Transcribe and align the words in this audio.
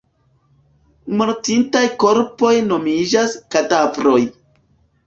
Mortintaj 1.19 1.83
korpoj 2.05 2.53
nomiĝas 2.73 3.39
kadavroj. 3.55 4.21